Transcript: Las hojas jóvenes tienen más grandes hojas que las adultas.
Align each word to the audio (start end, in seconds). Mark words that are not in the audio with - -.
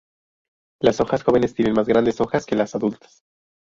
Las 0.81 0.99
hojas 0.99 1.21
jóvenes 1.21 1.53
tienen 1.53 1.75
más 1.75 1.85
grandes 1.87 2.19
hojas 2.21 2.47
que 2.47 2.55
las 2.55 2.73
adultas. 2.73 3.23